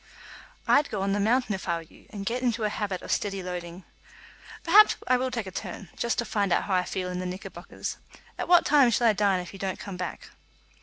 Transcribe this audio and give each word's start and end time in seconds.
"I'd 0.67 0.89
go 0.89 1.03
on 1.03 1.11
the 1.11 1.19
mountain 1.19 1.53
if 1.53 1.69
I 1.69 1.75
were 1.75 1.81
you, 1.83 2.07
and 2.09 2.25
get 2.25 2.41
into 2.41 2.63
a 2.63 2.69
habit 2.69 3.03
of 3.03 3.11
steady 3.11 3.43
loading." 3.43 3.83
"Perhaps 4.63 4.95
I 5.07 5.15
will 5.15 5.29
take 5.29 5.45
a 5.45 5.51
turn, 5.51 5.89
just 5.95 6.17
to 6.17 6.25
find 6.25 6.51
out 6.51 6.63
how 6.63 6.73
I 6.73 6.85
feel 6.85 7.09
in 7.09 7.19
the 7.19 7.27
knickerbockers. 7.27 7.97
At 8.35 8.47
what 8.47 8.65
time 8.65 8.89
shall 8.89 9.05
I 9.05 9.13
dine 9.13 9.41
if 9.41 9.53
you 9.53 9.59
don't 9.59 9.77
come 9.77 9.97
back?" 9.97 10.31